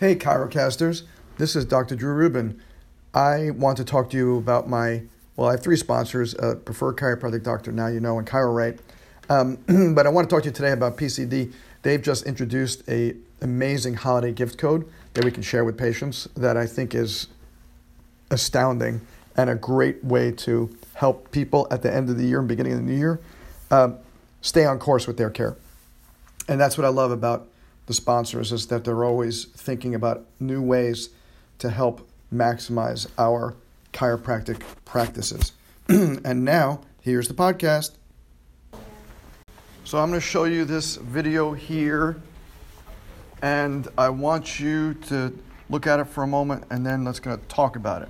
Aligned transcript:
Hey, 0.00 0.16
Chirocasters. 0.16 1.04
This 1.38 1.54
is 1.54 1.64
Dr. 1.64 1.94
Drew 1.94 2.14
Rubin. 2.14 2.60
I 3.14 3.50
want 3.50 3.76
to 3.76 3.84
talk 3.84 4.10
to 4.10 4.16
you 4.16 4.38
about 4.38 4.68
my, 4.68 5.02
well, 5.36 5.48
I 5.48 5.52
have 5.52 5.62
three 5.62 5.76
sponsors 5.76 6.34
uh, 6.34 6.56
Preferred 6.64 6.96
Chiropractic 6.96 7.44
Doctor, 7.44 7.70
now 7.70 7.86
you 7.86 8.00
know, 8.00 8.18
and 8.18 8.26
ChiroRate. 8.26 8.80
Um, 9.30 9.58
but 9.94 10.04
I 10.04 10.10
want 10.10 10.28
to 10.28 10.34
talk 10.34 10.42
to 10.42 10.48
you 10.48 10.52
today 10.52 10.72
about 10.72 10.96
PCD. 10.96 11.52
They've 11.82 12.02
just 12.02 12.26
introduced 12.26 12.82
a 12.88 13.14
amazing 13.40 13.94
holiday 13.94 14.32
gift 14.32 14.58
code 14.58 14.84
that 15.14 15.24
we 15.24 15.30
can 15.30 15.44
share 15.44 15.64
with 15.64 15.78
patients 15.78 16.26
that 16.34 16.56
I 16.56 16.66
think 16.66 16.92
is 16.92 17.28
astounding 18.32 19.00
and 19.36 19.48
a 19.48 19.54
great 19.54 20.04
way 20.04 20.32
to 20.32 20.76
help 20.94 21.30
people 21.30 21.68
at 21.70 21.82
the 21.82 21.94
end 21.94 22.10
of 22.10 22.18
the 22.18 22.24
year 22.24 22.40
and 22.40 22.48
beginning 22.48 22.72
of 22.72 22.78
the 22.78 22.84
new 22.84 22.98
year 22.98 23.20
um, 23.70 23.98
stay 24.40 24.64
on 24.64 24.80
course 24.80 25.06
with 25.06 25.18
their 25.18 25.30
care. 25.30 25.56
And 26.48 26.60
that's 26.60 26.76
what 26.76 26.84
I 26.84 26.90
love 26.90 27.12
about 27.12 27.48
the 27.86 27.94
sponsors 27.94 28.52
is 28.52 28.66
that 28.68 28.84
they're 28.84 29.04
always 29.04 29.44
thinking 29.44 29.94
about 29.94 30.26
new 30.40 30.62
ways 30.62 31.10
to 31.58 31.70
help 31.70 32.08
maximize 32.32 33.06
our 33.18 33.54
chiropractic 33.92 34.62
practices. 34.84 35.52
and 35.88 36.44
now, 36.44 36.80
here's 37.00 37.28
the 37.28 37.34
podcast. 37.34 37.92
So 39.84 39.98
I'm 39.98 40.08
going 40.08 40.20
to 40.20 40.26
show 40.26 40.44
you 40.44 40.64
this 40.64 40.96
video 40.96 41.52
here, 41.52 42.16
and 43.42 43.86
I 43.98 44.08
want 44.08 44.58
you 44.58 44.94
to 45.08 45.38
look 45.68 45.86
at 45.86 46.00
it 46.00 46.04
for 46.04 46.22
a 46.22 46.26
moment, 46.26 46.64
and 46.70 46.84
then 46.84 47.04
let's 47.04 47.20
going 47.20 47.38
to 47.38 47.46
talk 47.46 47.76
about 47.76 48.02
it. 48.02 48.08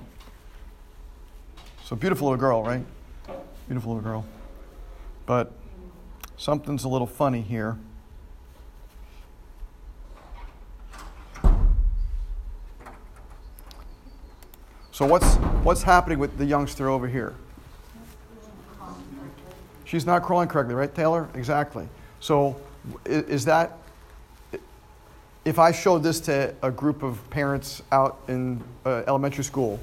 So 1.83 1.95
beautiful 1.95 2.29
little 2.29 2.39
girl, 2.39 2.63
right? 2.63 2.85
Beautiful 3.67 3.93
little 3.93 4.09
girl. 4.09 4.25
But 5.25 5.51
something's 6.37 6.83
a 6.83 6.89
little 6.89 7.07
funny 7.07 7.41
here. 7.41 7.77
So 14.95 15.05
what's 15.05 15.35
what's 15.65 15.83
happening 15.83 16.19
with 16.19 16.37
the 16.37 16.45
youngster 16.45 16.87
over 16.87 17.05
here? 17.05 17.35
She's 19.83 20.05
not 20.05 20.23
crawling 20.23 20.47
correctly, 20.47 20.73
right, 20.73 20.95
Taylor? 20.95 21.27
Exactly. 21.33 21.85
So 22.21 22.55
is 23.03 23.43
that 23.43 23.77
if 25.43 25.59
I 25.59 25.73
showed 25.73 26.01
this 26.01 26.21
to 26.21 26.55
a 26.61 26.71
group 26.71 27.03
of 27.03 27.29
parents 27.29 27.83
out 27.91 28.19
in 28.29 28.63
uh, 28.85 29.03
elementary 29.05 29.43
school, 29.43 29.81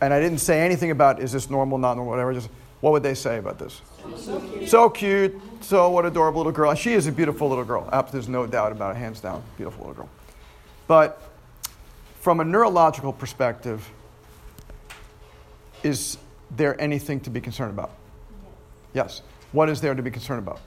and 0.00 0.12
I 0.12 0.18
didn't 0.18 0.38
say 0.38 0.62
anything 0.62 0.90
about 0.90 1.22
is 1.22 1.30
this 1.30 1.48
normal, 1.48 1.78
not 1.78 1.94
normal, 1.94 2.10
whatever, 2.10 2.34
just 2.34 2.48
what 2.80 2.90
would 2.90 3.04
they 3.04 3.14
say 3.14 3.38
about 3.38 3.60
this? 3.60 3.82
So 4.16 4.40
cute. 4.40 4.68
So 4.68 4.90
cute. 4.90 5.40
So 5.60 5.90
what 5.90 6.04
adorable 6.04 6.40
little 6.40 6.50
girl. 6.50 6.74
She 6.74 6.94
is 6.94 7.06
a 7.06 7.12
beautiful 7.12 7.48
little 7.48 7.64
girl. 7.64 7.88
There's 8.10 8.28
no 8.28 8.48
doubt 8.48 8.72
about 8.72 8.96
it, 8.96 8.98
hands 8.98 9.20
down. 9.20 9.44
Beautiful 9.56 9.86
little 9.86 10.02
girl. 10.02 10.08
But 10.88 11.22
from 12.26 12.40
a 12.40 12.44
neurological 12.44 13.12
perspective, 13.12 13.88
is 15.84 16.18
there 16.50 16.74
anything 16.80 17.20
to 17.20 17.30
be 17.30 17.40
concerned 17.40 17.70
about? 17.70 17.92
Yes. 18.94 19.22
What 19.52 19.68
is 19.68 19.80
there 19.80 19.94
to 19.94 20.02
be 20.02 20.10
concerned 20.10 20.40
about? 20.40 20.60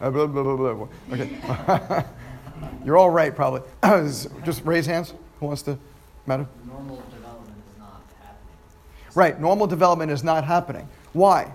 Uh, 0.00 0.10
blah, 0.10 0.26
blah, 0.26 0.56
blah, 0.56 0.88
okay. 1.12 2.04
You're 2.84 2.96
all 2.96 3.10
right, 3.10 3.32
probably. 3.32 3.60
Just 4.44 4.64
raise 4.64 4.86
hands. 4.86 5.14
Who 5.38 5.46
wants 5.46 5.62
to? 5.62 5.78
Madam? 6.26 6.48
Normal 6.66 7.00
development 7.12 7.56
is 7.70 7.78
not 7.78 8.02
happening. 8.18 9.14
Right. 9.14 9.40
Normal 9.40 9.68
development 9.68 10.10
is 10.10 10.24
not 10.24 10.42
happening. 10.42 10.88
Why? 11.12 11.52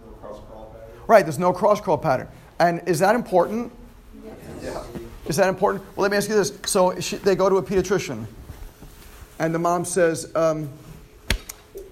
No 0.00 0.12
cross 0.12 0.40
crawl 0.48 0.66
pattern. 0.66 1.02
Right. 1.08 1.24
There's 1.24 1.40
no 1.40 1.52
cross 1.52 1.80
crawl 1.80 1.98
pattern. 1.98 2.28
And 2.60 2.82
is 2.86 3.00
that 3.00 3.16
important? 3.16 3.72
Yes. 4.62 4.86
Yeah. 4.94 5.03
Is 5.26 5.36
that 5.36 5.48
important? 5.48 5.84
Well, 5.96 6.02
let 6.02 6.10
me 6.10 6.16
ask 6.16 6.28
you 6.28 6.34
this. 6.34 6.52
So 6.66 6.98
she, 7.00 7.16
they 7.16 7.34
go 7.34 7.48
to 7.48 7.56
a 7.56 7.62
pediatrician, 7.62 8.26
and 9.38 9.54
the 9.54 9.58
mom 9.58 9.84
says, 9.84 10.30
um, 10.36 10.68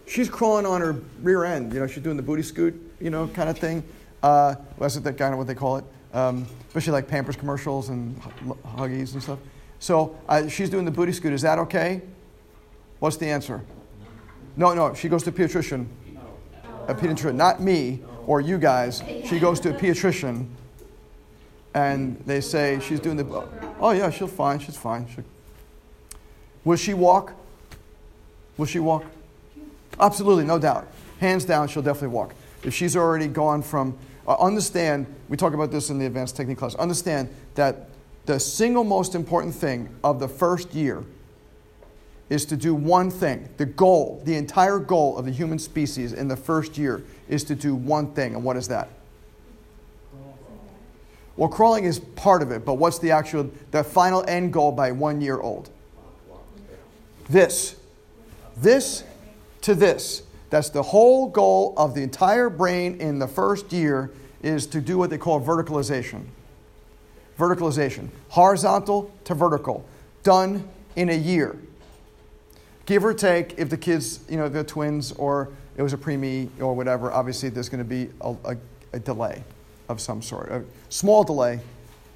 she's 0.06 0.28
crawling 0.28 0.66
on 0.66 0.80
her 0.82 1.00
rear 1.22 1.44
end. 1.44 1.72
You 1.72 1.80
know, 1.80 1.86
she's 1.86 2.02
doing 2.02 2.16
the 2.16 2.22
booty 2.22 2.42
scoot, 2.42 2.74
you 3.00 3.10
know, 3.10 3.28
kind 3.28 3.48
of 3.48 3.58
thing. 3.58 3.82
Uh, 4.22 4.54
well, 4.56 4.88
that's 4.88 4.96
that 4.96 5.16
kind 5.16 5.32
of 5.32 5.38
what 5.38 5.46
they 5.46 5.54
call 5.54 5.78
it. 5.78 5.84
Um, 6.12 6.46
especially 6.68 6.92
like 6.92 7.08
Pampers 7.08 7.36
commercials 7.36 7.88
and 7.88 8.20
Huggies 8.76 9.14
and 9.14 9.22
stuff. 9.22 9.38
So 9.78 10.16
uh, 10.28 10.46
she's 10.48 10.68
doing 10.68 10.84
the 10.84 10.90
booty 10.90 11.12
scoot. 11.12 11.32
Is 11.32 11.42
that 11.42 11.58
okay? 11.58 12.02
What's 12.98 13.16
the 13.16 13.26
answer? 13.26 13.62
No, 14.56 14.74
no. 14.74 14.94
She 14.94 15.08
goes 15.08 15.22
to 15.24 15.30
a 15.30 15.32
pediatrician. 15.32 15.86
A 16.86 16.94
pediatrician, 16.94 17.34
not 17.34 17.62
me 17.62 18.02
or 18.26 18.40
you 18.40 18.58
guys. 18.58 19.02
She 19.26 19.38
goes 19.38 19.58
to 19.60 19.70
a 19.70 19.72
pediatrician 19.72 20.48
and 21.74 22.22
they 22.26 22.40
say 22.40 22.80
she's 22.80 23.00
doing 23.00 23.16
the, 23.16 23.48
oh 23.80 23.90
yeah, 23.90 24.10
she'll 24.10 24.28
fine, 24.28 24.58
she's 24.58 24.76
fine. 24.76 25.06
She'll, 25.08 25.24
will 26.64 26.76
she 26.76 26.94
walk? 26.94 27.32
Will 28.56 28.66
she 28.66 28.78
walk? 28.78 29.04
Absolutely, 29.98 30.44
no 30.44 30.58
doubt. 30.58 30.86
Hands 31.20 31.44
down, 31.44 31.68
she'll 31.68 31.82
definitely 31.82 32.08
walk. 32.08 32.34
If 32.62 32.74
she's 32.74 32.96
already 32.96 33.26
gone 33.26 33.62
from, 33.62 33.96
uh, 34.26 34.36
understand, 34.38 35.06
we 35.28 35.36
talk 35.36 35.54
about 35.54 35.70
this 35.70 35.90
in 35.90 35.98
the 35.98 36.06
advanced 36.06 36.36
technique 36.36 36.58
class, 36.58 36.74
understand 36.74 37.28
that 37.54 37.88
the 38.26 38.38
single 38.38 38.84
most 38.84 39.14
important 39.14 39.54
thing 39.54 39.88
of 40.04 40.20
the 40.20 40.28
first 40.28 40.74
year 40.74 41.04
is 42.28 42.44
to 42.46 42.56
do 42.56 42.74
one 42.74 43.10
thing. 43.10 43.48
The 43.56 43.66
goal, 43.66 44.22
the 44.24 44.36
entire 44.36 44.78
goal 44.78 45.18
of 45.18 45.24
the 45.24 45.32
human 45.32 45.58
species 45.58 46.12
in 46.12 46.28
the 46.28 46.36
first 46.36 46.78
year 46.78 47.02
is 47.28 47.44
to 47.44 47.54
do 47.54 47.74
one 47.74 48.12
thing. 48.14 48.34
And 48.34 48.44
what 48.44 48.56
is 48.56 48.68
that? 48.68 48.88
Well, 51.36 51.48
crawling 51.48 51.84
is 51.84 51.98
part 51.98 52.42
of 52.42 52.50
it, 52.50 52.64
but 52.64 52.74
what's 52.74 52.98
the 52.98 53.10
actual, 53.10 53.50
the 53.70 53.82
final 53.82 54.24
end 54.28 54.52
goal 54.52 54.72
by 54.72 54.92
one 54.92 55.20
year 55.20 55.40
old? 55.40 55.70
This. 57.28 57.76
This 58.56 59.04
to 59.62 59.74
this. 59.74 60.22
That's 60.50 60.68
the 60.68 60.82
whole 60.82 61.28
goal 61.28 61.72
of 61.76 61.94
the 61.94 62.02
entire 62.02 62.50
brain 62.50 63.00
in 63.00 63.18
the 63.18 63.26
first 63.26 63.72
year 63.72 64.10
is 64.42 64.66
to 64.68 64.80
do 64.80 64.98
what 64.98 65.08
they 65.08 65.16
call 65.16 65.40
verticalization. 65.40 66.24
Verticalization. 67.38 68.08
Horizontal 68.28 69.10
to 69.24 69.34
vertical. 69.34 69.86
Done 70.22 70.68
in 70.96 71.08
a 71.08 71.16
year. 71.16 71.56
Give 72.84 73.04
or 73.04 73.14
take, 73.14 73.54
if 73.56 73.70
the 73.70 73.78
kids, 73.78 74.20
you 74.28 74.36
know, 74.36 74.48
they're 74.48 74.64
twins 74.64 75.12
or 75.12 75.48
it 75.76 75.82
was 75.82 75.94
a 75.94 75.96
preemie 75.96 76.50
or 76.60 76.74
whatever, 76.74 77.10
obviously 77.10 77.48
there's 77.48 77.70
going 77.70 77.78
to 77.78 77.88
be 77.88 78.10
a, 78.20 78.34
a, 78.44 78.56
a 78.92 78.98
delay 78.98 79.42
of 79.88 80.00
some 80.00 80.22
sort, 80.22 80.50
a 80.50 80.64
small 80.88 81.24
delay 81.24 81.60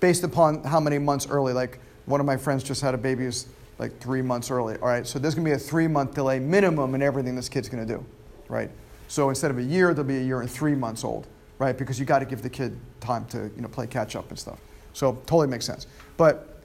based 0.00 0.24
upon 0.24 0.62
how 0.64 0.80
many 0.80 0.98
months 0.98 1.26
early. 1.28 1.52
Like 1.52 1.78
one 2.06 2.20
of 2.20 2.26
my 2.26 2.36
friends 2.36 2.62
just 2.62 2.80
had 2.80 2.94
a 2.94 2.98
baby 2.98 3.24
who's 3.24 3.46
like 3.78 3.98
three 4.00 4.22
months 4.22 4.50
early. 4.50 4.76
All 4.76 4.88
right, 4.88 5.06
so 5.06 5.18
there's 5.18 5.34
to 5.34 5.50
be 5.50 5.52
a 5.52 5.58
three 5.58 5.86
month 5.86 6.14
delay 6.14 6.38
minimum 6.38 6.94
in 6.94 7.02
everything 7.02 7.34
this 7.34 7.48
kid's 7.48 7.68
to 7.68 7.84
do, 7.84 8.04
right? 8.48 8.70
So 9.08 9.28
instead 9.28 9.50
of 9.50 9.58
a 9.58 9.62
year, 9.62 9.94
there'll 9.94 10.08
be 10.08 10.18
a 10.18 10.22
year 10.22 10.40
and 10.40 10.50
three 10.50 10.74
months 10.74 11.04
old, 11.04 11.26
right? 11.58 11.76
Because 11.76 11.98
you 11.98 12.06
got 12.06 12.20
to 12.20 12.24
give 12.24 12.42
the 12.42 12.50
kid 12.50 12.78
time 13.00 13.24
to 13.26 13.50
you 13.54 13.62
know 13.62 13.68
play 13.68 13.86
catch 13.86 14.16
up 14.16 14.28
and 14.30 14.38
stuff. 14.38 14.58
So 14.92 15.12
totally 15.26 15.48
makes 15.48 15.64
sense. 15.64 15.86
But 16.16 16.62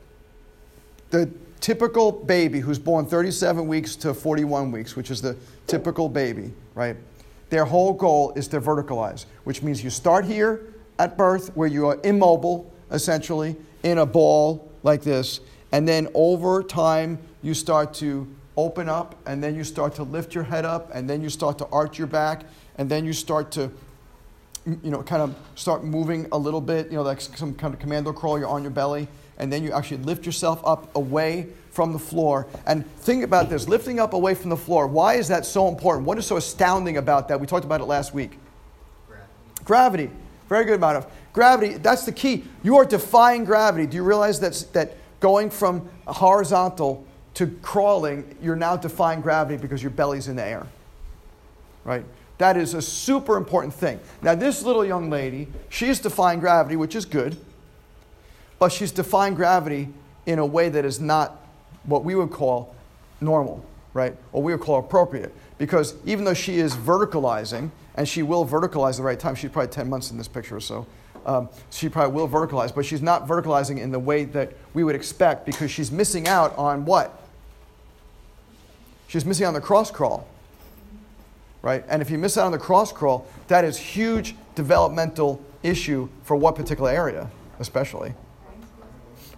the 1.10 1.30
typical 1.60 2.12
baby 2.12 2.60
who's 2.60 2.80
born 2.80 3.06
37 3.06 3.68
weeks 3.68 3.96
to 3.98 4.14
41 4.14 4.72
weeks, 4.72 4.96
which 4.96 5.12
is 5.12 5.22
the 5.22 5.36
typical 5.68 6.10
baby, 6.10 6.52
right? 6.74 6.96
Their 7.50 7.66
whole 7.66 7.94
goal 7.94 8.32
is 8.36 8.48
to 8.50 8.62
verticalize, 8.62 9.26
which 9.44 9.62
means 9.62 9.84
you 9.84 9.90
start 9.90 10.24
here 10.26 10.71
at 11.02 11.18
birth 11.18 11.50
where 11.56 11.68
you 11.68 11.88
are 11.88 12.00
immobile, 12.04 12.72
essentially, 12.92 13.56
in 13.82 13.98
a 13.98 14.06
ball 14.06 14.72
like 14.84 15.02
this. 15.02 15.40
And 15.72 15.88
then 15.88 16.08
over 16.14 16.62
time, 16.62 17.18
you 17.42 17.56
start 17.56 17.96
to 17.96 18.28
open 18.56 18.88
up, 18.88 19.16
and 19.26 19.44
then 19.44 19.56
you 19.56 19.64
start 19.64 19.96
to 19.96 20.04
lift 20.04 20.36
your 20.36 20.44
head 20.44 20.64
up, 20.64 20.92
and 20.94 21.10
then 21.10 21.24
you 21.24 21.30
start 21.30 21.58
to 21.58 21.66
arch 21.72 21.98
your 21.98 22.06
back, 22.06 22.44
and 22.76 22.88
then 22.88 23.04
you 23.04 23.14
start 23.14 23.50
to, 23.52 23.72
you 24.66 24.92
know, 24.92 25.02
kind 25.02 25.24
of 25.24 25.36
start 25.56 25.84
moving 25.84 26.28
a 26.32 26.38
little 26.38 26.62
bit, 26.62 26.92
you 26.92 26.98
know, 26.98 27.02
like 27.02 27.20
some 27.20 27.56
kind 27.56 27.74
of 27.74 27.80
commando 27.80 28.14
crawl, 28.14 28.38
you're 28.38 28.48
on 28.48 28.62
your 28.62 28.70
belly, 28.70 29.08
and 29.40 29.52
then 29.52 29.64
you 29.64 29.72
actually 29.72 30.04
lift 30.04 30.24
yourself 30.24 30.62
up 30.64 30.96
away 30.96 31.48
from 31.72 31.94
the 31.94 32.00
floor. 32.00 32.46
And 32.68 32.86
think 32.98 33.24
about 33.24 33.50
this 33.50 33.68
lifting 33.68 34.00
up 34.00 34.14
away 34.14 34.36
from 34.36 34.52
the 34.52 34.58
floor. 34.58 34.86
Why 34.86 35.16
is 35.16 35.30
that 35.30 35.48
so 35.48 35.68
important? 35.68 36.06
What 36.06 36.20
is 36.20 36.28
so 36.28 36.38
astounding 36.38 36.98
about 36.98 37.30
that? 37.30 37.40
We 37.40 37.48
talked 37.48 37.66
about 37.66 37.82
it 37.82 37.86
last 37.86 38.14
week. 38.14 38.38
Gravity. 39.08 39.32
Gravity. 39.64 40.10
Very 40.52 40.66
good 40.66 40.76
amount 40.76 40.98
of 40.98 41.08
gravity. 41.32 41.76
That's 41.76 42.04
the 42.04 42.12
key. 42.12 42.44
You 42.62 42.76
are 42.76 42.84
defying 42.84 43.46
gravity. 43.46 43.88
Do 43.88 43.96
you 43.96 44.04
realize 44.04 44.38
that's, 44.38 44.64
that 44.64 44.98
going 45.22 45.50
from 45.50 45.90
horizontal 46.06 47.06
to 47.36 47.48
crawling, 47.62 48.36
you're 48.42 48.58
now 48.58 48.76
defying 48.76 49.22
gravity 49.22 49.56
because 49.56 49.82
your 49.82 49.92
belly's 49.92 50.28
in 50.28 50.36
the 50.36 50.44
air? 50.44 50.68
Right? 51.86 52.04
That 52.38 52.58
is 52.58 52.74
a 52.74 52.82
super 52.82 53.38
important 53.38 53.74
thing. 53.74 53.98
Now, 54.22 54.36
this 54.36 54.62
little 54.62 54.84
young 54.84 55.10
lady, 55.10 55.48
she's 55.70 56.00
defying 56.00 56.42
gravity, 56.42 56.76
which 56.76 56.96
is 56.96 57.06
good, 57.06 57.38
but 58.60 58.74
she's 58.74 58.92
defying 58.92 59.36
gravity 59.36 59.88
in 60.26 60.38
a 60.38 60.46
way 60.46 60.68
that 60.68 60.84
is 60.84 61.00
not 61.00 61.46
what 61.86 62.04
we 62.04 62.14
would 62.14 62.32
call 62.32 62.76
normal, 63.22 63.64
right? 63.94 64.18
Or 64.34 64.44
we 64.44 64.52
would 64.52 64.62
call 64.62 64.80
appropriate. 64.80 65.34
Because 65.62 65.94
even 66.08 66.26
though 66.26 66.34
she 66.34 66.58
is 66.58 66.74
verticalizing, 66.74 67.70
and 67.94 68.10
she 68.10 68.24
will 68.24 68.48
verticalize 68.48 68.98
the 68.98 69.04
right 69.04 69.20
time. 69.20 69.36
She's 69.36 69.52
probably 69.52 69.72
10 69.72 69.88
months 69.88 70.10
in 70.10 70.18
this 70.18 70.28
picture 70.28 70.56
or 70.56 70.60
so. 70.60 70.88
um, 71.24 71.50
she 71.70 71.88
probably 71.88 72.16
will 72.16 72.28
verticalize, 72.28 72.74
but 72.74 72.84
she's 72.84 73.04
not 73.04 73.28
verticalizing 73.28 73.78
in 73.78 73.92
the 73.92 74.00
way 74.00 74.24
that 74.24 74.54
we 74.74 74.84
would 74.84 74.96
expect 74.96 75.46
because 75.46 75.70
she's 75.70 75.92
missing 75.92 76.28
out 76.28 76.58
on 76.58 76.84
what? 76.84 77.22
She's 79.08 79.24
missing 79.24 79.46
out 79.46 79.50
on 79.50 79.54
the 79.54 79.62
cross 79.62 79.92
crawl, 79.92 80.28
right? 81.62 81.86
And 81.88 82.02
if 82.02 82.10
you 82.10 82.18
miss 82.18 82.40
out 82.40 82.48
on 82.48 82.52
the 82.52 82.58
cross 82.58 82.92
crawl, 82.92 83.28
that 83.50 83.64
is 83.64 83.78
huge 83.78 84.34
developmental 84.56 85.40
issue 85.62 86.10
for 86.24 86.36
what 86.36 86.56
particular 86.56 86.90
area, 86.90 87.30
especially. 87.60 88.16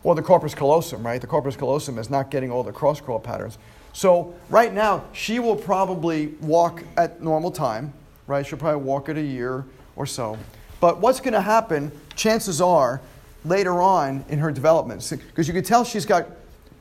Well, 0.04 0.16
the 0.16 0.22
corpus 0.22 0.56
callosum, 0.56 1.06
right? 1.06 1.20
The 1.20 1.28
corpus 1.28 1.58
callosum 1.58 1.98
is 1.98 2.10
not 2.10 2.32
getting 2.32 2.50
all 2.50 2.64
the 2.64 2.72
cross 2.72 3.02
crawl 3.02 3.20
patterns. 3.20 3.58
So 3.94 4.34
right 4.50 4.74
now, 4.74 5.06
she 5.14 5.40
will 5.40 5.56
probably 5.56 6.28
walk 6.42 6.84
at 6.98 7.22
normal 7.22 7.52
time, 7.52 7.94
right? 8.28 8.46
She'll 8.46 8.60
probably 8.60 8.84
walk 8.84 9.08
at 9.08 9.18
a 9.18 9.22
year 9.22 9.66
or 9.96 10.06
so. 10.06 10.38
But 10.80 11.00
what's 11.00 11.20
going 11.20 11.34
to 11.34 11.42
happen, 11.42 11.92
chances 12.16 12.60
are, 12.60 13.00
later 13.46 13.82
on 13.82 14.26
in 14.30 14.40
her 14.40 14.52
development, 14.52 15.08
because 15.10 15.48
you 15.48 15.54
can 15.54 15.64
tell 15.64 15.84
she's 15.84 16.06
got, 16.06 16.28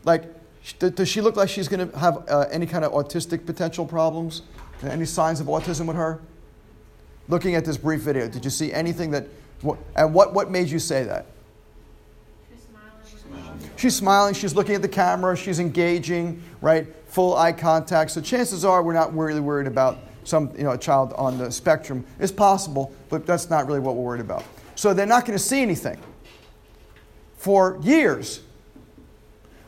like, 0.05 0.25
does 0.79 1.09
she 1.09 1.21
look 1.21 1.37
like 1.37 1.49
she's 1.49 1.69
going 1.69 1.91
to 1.91 1.99
have 1.99 2.25
uh, 2.29 2.47
any 2.51 2.67
kind 2.67 2.85
of 2.85 2.93
autistic 2.93 3.45
potential 3.45 3.85
problems? 3.85 4.43
Any 4.83 5.05
signs 5.05 5.41
of 5.41 5.49
autism 5.49 5.87
with 5.87 5.97
her? 5.97 6.21
Looking 7.29 7.55
at 7.55 7.65
this 7.65 7.77
brief 7.77 8.01
video, 8.01 8.27
did 8.29 8.45
you 8.45 8.51
see 8.51 8.73
anything 8.73 9.11
that, 9.11 9.27
and 9.97 10.15
what, 10.15 10.35
what 10.35 10.51
made 10.51 10.69
you 10.69 10.79
say 10.79 11.05
that? 11.05 11.27
She's 13.77 13.97
smiling, 13.97 14.35
she's 14.35 14.55
looking 14.55 14.75
at 14.75 14.83
the 14.83 14.89
camera, 14.89 15.37
she's 15.37 15.59
engaging, 15.59 16.43
right? 16.61 16.87
Full 17.13 17.37
eye 17.37 17.53
contact. 17.53 18.11
So 18.11 18.21
chances 18.21 18.65
are 18.65 18.83
we're 18.83 18.93
not 18.93 19.17
really 19.17 19.41
worried 19.41 19.67
about 19.67 19.99
some 20.25 20.51
you 20.57 20.65
know, 20.65 20.73
a 20.73 20.79
child 20.79 21.13
on 21.15 21.39
the 21.39 21.51
spectrum. 21.51 22.05
It's 22.19 22.33
possible, 22.33 22.93
but 23.09 23.27
that's 23.27 23.51
not 23.51 23.67
really 23.67 23.81
what 23.81 23.97
we're 23.97 24.03
worried 24.03 24.21
about. 24.21 24.45
So 24.75 24.93
they're 24.95 25.07
not 25.07 25.25
going 25.25 25.39
to 25.39 25.45
see 25.45 25.63
anything 25.63 25.99
for 27.37 27.79
years 27.83 28.41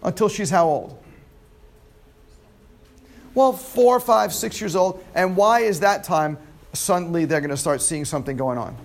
until 0.02 0.28
she's 0.28 0.50
how 0.50 0.66
old? 0.66 1.02
Well, 3.34 3.52
four, 3.52 3.98
five, 3.98 4.32
six 4.32 4.60
years 4.60 4.76
old. 4.76 5.04
And 5.14 5.36
why 5.36 5.60
is 5.60 5.80
that 5.80 6.04
time 6.04 6.38
suddenly 6.72 7.24
they're 7.24 7.40
going 7.40 7.50
to 7.50 7.56
start 7.56 7.82
seeing 7.82 8.04
something 8.04 8.36
going 8.36 8.58
on? 8.58 8.76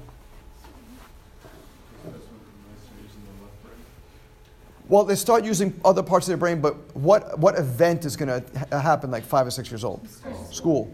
Well, 4.90 5.04
they 5.04 5.16
start 5.16 5.46
using 5.46 5.80
other 5.86 6.02
parts 6.02 6.26
of 6.26 6.32
their 6.32 6.38
brain, 6.38 6.62
but 6.62 6.76
what, 6.96 7.38
what 7.38 7.58
event 7.58 8.06
is 8.06 8.18
going 8.18 8.42
to 8.42 8.60
ha- 8.72 8.80
happen 8.80 9.12
like 9.12 9.24
five 9.24 9.46
or 9.46 9.52
six 9.52 9.70
years 9.70 9.84
old? 9.84 10.08
School. 10.10 10.48
school. 10.52 10.94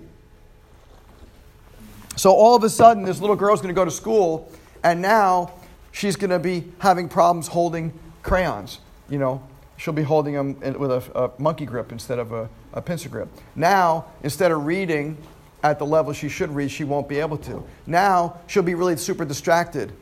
So 2.18 2.32
all 2.32 2.56
of 2.56 2.64
a 2.64 2.70
sudden, 2.70 3.04
this 3.04 3.22
little 3.22 3.38
girl's 3.38 3.62
going 3.62 3.74
to 3.74 3.78
go 3.78 3.86
to 3.86 3.92
school, 3.92 4.52
and 4.84 5.02
now 5.02 5.54
she's 5.92 6.18
going 6.18 6.30
to 6.30 6.40
be 6.40 6.66
having 6.80 7.08
problems 7.08 7.48
holding 7.48 7.98
crayons. 8.22 8.80
You 9.10 9.18
know, 9.18 9.42
she'll 9.78 9.94
be 9.94 10.04
holding 10.04 10.34
them 10.34 10.60
with 10.78 10.92
a, 10.92 11.18
a 11.18 11.32
monkey 11.42 11.66
grip 11.66 11.94
instead 11.94 12.20
of 12.20 12.34
a, 12.34 12.50
a 12.74 12.82
pincer 12.82 13.08
grip. 13.08 13.30
Now, 13.56 14.06
instead 14.24 14.52
of 14.52 14.66
reading 14.66 15.18
at 15.64 15.80
the 15.80 15.86
level 15.86 16.12
she 16.12 16.28
should 16.28 16.54
read, 16.54 16.70
she 16.70 16.84
won't 16.84 17.08
be 17.08 17.20
able 17.20 17.38
to. 17.40 17.64
Now, 17.88 18.40
she'll 18.48 18.64
be 18.64 18.76
really 18.76 18.98
super 18.98 19.24
distracted 19.24 19.94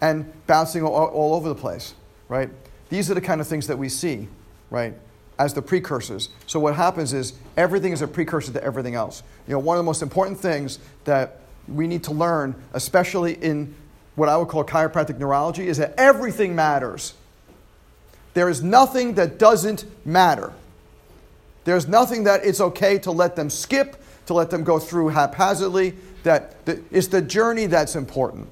and 0.00 0.30
bouncing 0.46 0.82
all, 0.82 1.06
all 1.06 1.34
over 1.34 1.48
the 1.48 1.54
place, 1.54 1.94
right? 2.28 2.50
These 2.90 3.10
are 3.10 3.14
the 3.14 3.20
kind 3.20 3.40
of 3.40 3.46
things 3.46 3.66
that 3.66 3.76
we 3.76 3.88
see, 3.88 4.28
right, 4.70 4.94
as 5.38 5.54
the 5.54 5.62
precursors. 5.62 6.30
So 6.46 6.58
what 6.58 6.74
happens 6.74 7.12
is 7.12 7.34
everything 7.56 7.92
is 7.92 8.02
a 8.02 8.08
precursor 8.08 8.52
to 8.52 8.64
everything 8.64 8.94
else. 8.94 9.22
You 9.46 9.52
know, 9.52 9.58
one 9.58 9.76
of 9.76 9.80
the 9.80 9.86
most 9.86 10.02
important 10.02 10.38
things 10.38 10.78
that 11.04 11.40
we 11.68 11.86
need 11.86 12.04
to 12.04 12.12
learn, 12.12 12.54
especially 12.72 13.34
in 13.34 13.74
what 14.14 14.28
I 14.28 14.36
would 14.36 14.48
call 14.48 14.64
chiropractic 14.64 15.18
neurology, 15.18 15.68
is 15.68 15.76
that 15.76 15.94
everything 15.98 16.56
matters. 16.56 17.14
There 18.34 18.48
is 18.48 18.62
nothing 18.62 19.14
that 19.14 19.38
doesn't 19.38 19.84
matter. 20.06 20.52
There's 21.64 21.86
nothing 21.86 22.24
that 22.24 22.44
it's 22.44 22.60
okay 22.60 22.98
to 23.00 23.10
let 23.10 23.36
them 23.36 23.50
skip, 23.50 24.02
to 24.26 24.34
let 24.34 24.50
them 24.50 24.64
go 24.64 24.78
through 24.78 25.08
haphazardly. 25.08 25.94
That 26.22 26.56
it's 26.90 27.08
the 27.08 27.22
journey 27.22 27.66
that's 27.66 27.94
important. 27.94 28.48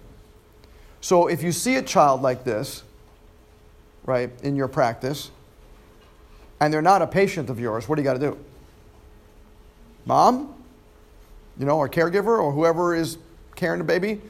So 1.01 1.27
if 1.27 1.43
you 1.43 1.53
see 1.53 1.77
a 1.77 1.83
child 1.83 2.23
like 2.23 2.45
this, 2.45 2.83
right, 4.07 4.31
in 4.43 4.57
your 4.57 4.69
practice, 4.69 5.31
and 6.61 6.73
they're 6.73 6.81
not 6.81 7.03
a 7.03 7.07
patient 7.07 7.51
of 7.51 7.61
yours, 7.61 7.89
what 7.89 7.97
do 7.97 8.03
you 8.03 8.05
got 8.05 8.15
to 8.15 8.19
do? 8.19 8.39
Mom, 10.07 10.55
you 11.59 11.67
know, 11.67 11.79
or 11.79 11.89
caregiver, 11.89 12.41
or 12.41 12.53
whoever 12.53 12.95
is 12.95 13.19
carrying 13.57 13.79
the 13.79 13.85
baby, 13.85 14.21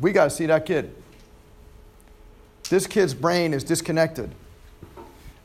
we 0.00 0.12
got 0.12 0.24
to 0.24 0.30
see 0.30 0.46
that 0.46 0.64
kid. 0.64 0.94
This 2.70 2.86
kid's 2.86 3.12
brain 3.12 3.52
is 3.52 3.64
disconnected. 3.64 4.30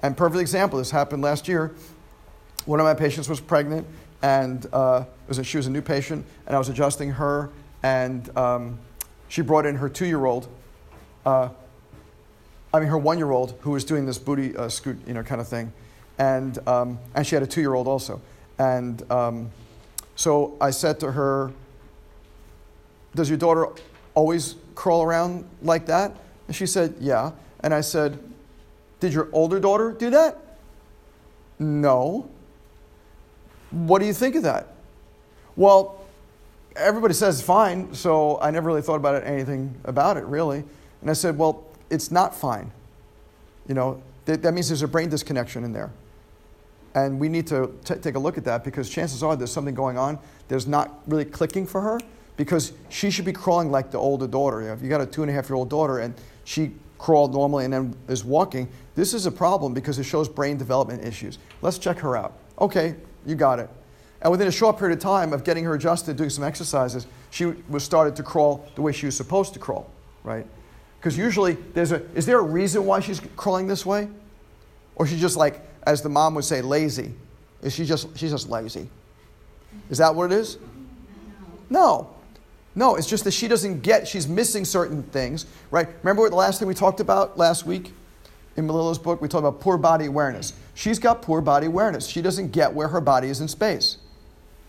And 0.01 0.15
perfect 0.15 0.39
example, 0.39 0.79
this 0.79 0.91
happened 0.91 1.21
last 1.21 1.47
year. 1.47 1.73
One 2.65 2.79
of 2.79 2.85
my 2.85 2.93
patients 2.93 3.27
was 3.27 3.41
pregnant, 3.41 3.85
and 4.21 4.65
uh, 4.71 5.05
was 5.27 5.39
a, 5.39 5.43
she 5.43 5.57
was 5.57 5.67
a 5.67 5.71
new 5.71 5.81
patient, 5.81 6.25
and 6.45 6.55
I 6.55 6.59
was 6.59 6.69
adjusting 6.69 7.11
her, 7.11 7.49
and 7.83 8.35
um, 8.37 8.79
she 9.27 9.41
brought 9.41 9.65
in 9.65 9.75
her 9.75 9.89
two-year-old 9.89 10.47
uh, 11.25 11.49
I 12.73 12.79
mean, 12.79 12.89
her 12.89 12.97
one 12.97 13.17
year 13.17 13.31
old 13.31 13.57
who 13.61 13.71
was 13.71 13.83
doing 13.83 14.05
this 14.05 14.17
booty 14.17 14.55
uh, 14.55 14.69
scoot, 14.69 14.97
you 15.07 15.13
know, 15.13 15.23
kind 15.23 15.41
of 15.41 15.47
thing. 15.47 15.73
And, 16.17 16.57
um, 16.67 16.99
and 17.15 17.25
she 17.25 17.35
had 17.35 17.43
a 17.43 17.47
two 17.47 17.61
year 17.61 17.73
old 17.73 17.87
also. 17.87 18.21
And 18.59 19.09
um, 19.11 19.51
so 20.15 20.57
I 20.59 20.71
said 20.71 20.99
to 20.99 21.13
her, 21.13 21.51
Does 23.15 23.29
your 23.29 23.37
daughter 23.37 23.69
always 24.13 24.55
crawl 24.75 25.03
around 25.03 25.45
like 25.61 25.85
that? 25.87 26.15
And 26.47 26.55
she 26.55 26.65
said, 26.65 26.95
Yeah. 26.99 27.31
And 27.61 27.73
I 27.73 27.81
said, 27.81 28.19
Did 28.99 29.13
your 29.13 29.29
older 29.31 29.59
daughter 29.59 29.91
do 29.91 30.09
that? 30.11 30.37
No. 31.57 32.29
What 33.71 33.99
do 33.99 34.05
you 34.05 34.13
think 34.13 34.35
of 34.35 34.43
that? 34.43 34.67
Well, 35.55 36.01
everybody 36.75 37.13
says 37.13 37.41
fine, 37.41 37.93
so 37.93 38.39
I 38.41 38.51
never 38.51 38.67
really 38.67 38.81
thought 38.81 38.95
about 38.95 39.15
it, 39.15 39.25
anything 39.25 39.73
about 39.85 40.17
it, 40.17 40.25
really. 40.25 40.63
And 41.01 41.09
I 41.09 41.13
said, 41.13 41.37
Well, 41.37 41.65
it's 41.89 42.11
not 42.11 42.35
fine. 42.35 42.71
You 43.67 43.75
know, 43.75 44.01
that, 44.25 44.41
that 44.41 44.53
means 44.53 44.69
there's 44.69 44.81
a 44.81 44.87
brain 44.87 45.09
disconnection 45.09 45.63
in 45.63 45.73
there. 45.73 45.91
And 46.95 47.19
we 47.19 47.29
need 47.29 47.47
to 47.47 47.75
t- 47.85 47.95
take 47.95 48.15
a 48.15 48.19
look 48.19 48.37
at 48.37 48.45
that 48.45 48.63
because 48.63 48.89
chances 48.89 49.21
are 49.21 49.35
there's 49.35 49.51
something 49.51 49.75
going 49.75 49.97
on 49.97 50.17
that's 50.47 50.65
not 50.65 51.01
really 51.07 51.25
clicking 51.25 51.65
for 51.67 51.81
her 51.81 51.99
because 52.35 52.73
she 52.89 53.11
should 53.11 53.25
be 53.25 53.33
crawling 53.33 53.69
like 53.69 53.91
the 53.91 53.97
older 53.97 54.27
daughter. 54.27 54.61
You 54.61 54.67
know, 54.67 54.73
if 54.73 54.81
you 54.81 54.89
got 54.89 55.01
a 55.01 55.05
two 55.05 55.21
and 55.21 55.29
a 55.29 55.33
half 55.33 55.49
year 55.49 55.55
old 55.55 55.69
daughter 55.69 55.99
and 55.99 56.13
she 56.45 56.71
crawled 56.97 57.33
normally 57.33 57.65
and 57.65 57.73
then 57.73 57.95
is 58.07 58.23
walking, 58.23 58.67
this 58.95 59.13
is 59.13 59.25
a 59.25 59.31
problem 59.31 59.73
because 59.73 59.99
it 59.99 60.03
shows 60.03 60.27
brain 60.27 60.57
development 60.57 61.05
issues. 61.05 61.37
Let's 61.61 61.77
check 61.77 61.99
her 61.99 62.17
out. 62.17 62.33
Okay, 62.59 62.95
you 63.25 63.35
got 63.35 63.59
it. 63.59 63.69
And 64.21 64.31
within 64.31 64.47
a 64.47 64.51
short 64.51 64.77
period 64.77 64.97
of 64.97 65.01
time 65.01 65.31
of 65.31 65.43
getting 65.43 65.63
her 65.63 65.75
adjusted, 65.75 66.17
doing 66.17 66.29
some 66.29 66.43
exercises, 66.43 67.07
she 67.29 67.45
was 67.45 67.83
started 67.83 68.15
to 68.17 68.23
crawl 68.23 68.67
the 68.75 68.81
way 68.81 68.91
she 68.91 69.05
was 69.05 69.15
supposed 69.15 69.53
to 69.53 69.59
crawl, 69.59 69.89
right? 70.23 70.45
Because 70.99 71.17
usually 71.17 71.53
there's 71.73 71.91
a, 71.91 72.03
is 72.13 72.25
there 72.25 72.39
a 72.39 72.43
reason 72.43 72.85
why 72.85 72.99
she's 72.99 73.21
crawling 73.37 73.67
this 73.67 73.85
way? 73.85 74.09
Or 74.95 75.07
she's 75.07 75.21
just 75.21 75.37
like, 75.37 75.61
as 75.83 76.01
the 76.01 76.09
mom 76.09 76.35
would 76.35 76.43
say, 76.43 76.61
lazy? 76.61 77.13
Is 77.61 77.73
she 77.73 77.85
just, 77.85 78.17
she's 78.17 78.31
just 78.31 78.49
lazy? 78.49 78.89
Is 79.89 79.97
that 79.99 80.13
what 80.13 80.31
it 80.31 80.35
is? 80.37 80.57
No. 81.69 82.13
No, 82.75 82.95
it's 82.95 83.07
just 83.07 83.23
that 83.23 83.31
she 83.31 83.47
doesn't 83.47 83.81
get, 83.81 84.07
she's 84.07 84.27
missing 84.27 84.65
certain 84.65 85.03
things, 85.03 85.45
right? 85.71 85.87
Remember 86.03 86.21
what 86.21 86.31
the 86.31 86.37
last 86.37 86.59
thing 86.59 86.67
we 86.67 86.73
talked 86.73 86.99
about 86.99 87.37
last 87.37 87.65
week 87.65 87.93
in 88.57 88.67
Melillo's 88.67 88.99
book? 88.99 89.21
We 89.21 89.27
talked 89.27 89.45
about 89.45 89.61
poor 89.61 89.77
body 89.77 90.05
awareness. 90.05 90.53
She's 90.75 90.99
got 90.99 91.21
poor 91.21 91.41
body 91.41 91.67
awareness. 91.67 92.07
She 92.07 92.21
doesn't 92.21 92.51
get 92.51 92.73
where 92.73 92.89
her 92.89 93.01
body 93.01 93.29
is 93.29 93.41
in 93.41 93.47
space, 93.47 93.97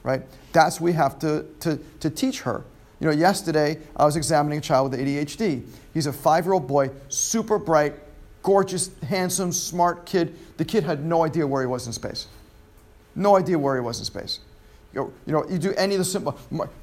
right? 0.03 0.23
That's 0.53 0.81
we 0.81 0.93
have 0.93 1.19
to, 1.21 1.47
to, 1.61 1.79
to 2.01 2.11
teach 2.11 2.43
her. 2.43 2.65
You 3.01 3.07
know, 3.07 3.13
yesterday 3.13 3.79
I 3.97 4.05
was 4.05 4.17
examining 4.17 4.59
a 4.59 4.63
child 4.63 4.91
with 4.91 5.01
ADHD. 5.01 5.65
He's 5.95 6.07
a 6.07 6.13
five 6.13 6.45
year 6.45 6.53
old 6.53 6.69
boy, 6.69 6.91
super 7.09 7.59
bright, 7.59 7.95
gorgeous, 8.43 8.91
handsome, 9.03 9.53
smart 9.53 10.07
kid. 10.07 10.37
The 10.59 10.65
kid 10.65 10.85
had 10.85 11.05
no 11.05 11.25
idea 11.25 11.47
where 11.47 11.63
he 11.63 11.67
was 11.67 11.87
in 11.87 11.93
space. 11.93 12.27
No 13.15 13.37
idea 13.37 13.59
where 13.59 13.75
he 13.75 13.81
was 13.81 13.99
in 13.99 14.05
space. 14.05 14.41
You 14.93 15.13
know, 15.27 15.49
you, 15.49 15.59
do 15.59 15.73
any 15.75 15.95
of 15.95 16.01
the 16.01 16.05
simple 16.05 16.37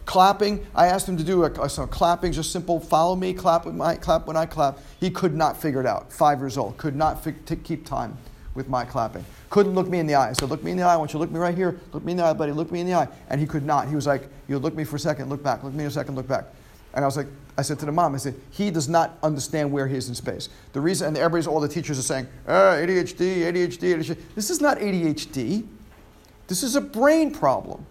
clapping. 0.06 0.66
I 0.74 0.88
asked 0.88 1.10
him 1.10 1.18
to 1.18 1.24
do 1.24 1.44
a, 1.44 1.70
some 1.70 1.90
clapping, 1.90 2.32
just 2.32 2.52
simple 2.52 2.80
follow 2.80 3.16
me, 3.16 3.34
clap 3.34 3.66
when 3.66 3.82
I 3.82 3.96
clap 3.96 4.28
when 4.28 4.38
I 4.38 4.46
clap. 4.46 4.80
He 5.00 5.10
could 5.10 5.36
not 5.36 5.62
figure 5.62 5.82
it 5.82 5.86
out. 5.86 6.12
Five 6.12 6.40
years 6.40 6.58
old, 6.58 6.78
could 6.78 6.96
not 6.96 7.24
fi- 7.24 7.34
keep 7.64 7.86
time 7.86 8.18
with 8.58 8.68
my 8.68 8.84
clapping. 8.84 9.24
Couldn't 9.50 9.76
look 9.76 9.88
me 9.88 10.00
in 10.00 10.08
the 10.08 10.16
eye. 10.16 10.32
I 10.32 10.34
said, 10.34 10.50
Look 10.50 10.64
me 10.64 10.72
in 10.72 10.78
the 10.78 10.84
eye. 10.84 10.96
I 10.96 10.98
want 10.98 11.12
you 11.12 11.14
to 11.14 11.20
look 11.20 11.32
me 11.32 11.40
right 11.40 11.56
here. 11.56 11.80
Look 11.94 12.04
me 12.04 12.12
in 12.12 12.18
the 12.18 12.26
eye, 12.26 12.34
buddy. 12.34 12.52
Look 12.52 12.72
me 12.72 12.82
in 12.82 12.88
the 12.88 12.96
eye. 12.96 13.08
And 13.30 13.40
he 13.40 13.48
could 13.48 13.64
not. 13.64 13.88
He 13.88 13.96
was 13.96 14.06
like, 14.06 14.28
You 14.50 14.60
look 14.60 14.76
me 14.76 14.84
for 14.84 14.98
a 14.98 15.00
second, 15.00 15.30
look 15.30 15.42
back. 15.42 15.64
Look 15.64 15.74
me 15.74 15.84
in 15.84 15.88
a 15.88 15.92
second, 15.92 16.16
look 16.16 16.28
back. 16.28 16.46
And 16.94 17.06
I 17.06 17.08
was 17.08 17.16
like, 17.16 17.28
I 17.58 17.62
said 17.62 17.80
to 17.80 17.86
the 17.86 17.92
mom, 17.92 18.16
I 18.16 18.18
said, 18.18 18.36
he 18.52 18.72
does 18.72 18.90
not 18.90 19.18
understand 19.22 19.72
where 19.72 19.88
he 19.88 19.96
is 19.96 20.10
in 20.10 20.16
space. 20.16 20.50
The 20.74 20.82
reason, 20.82 21.08
and 21.10 21.18
everybody's, 21.18 21.48
all 21.48 21.60
the 21.60 21.68
teachers 21.68 22.00
are 22.00 22.04
saying, 22.04 22.28
ah, 22.48 22.76
ADHD, 22.76 23.44
ADHD, 23.44 23.96
ADHD. 23.96 24.18
This 24.36 24.50
is 24.50 24.62
not 24.62 24.78
ADHD. 24.80 25.66
This 26.48 26.64
is 26.64 26.76
a 26.76 26.82
brain 26.82 27.32
problem. 27.32 27.86